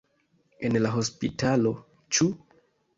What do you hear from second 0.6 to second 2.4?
En la hospitalo, ĉu?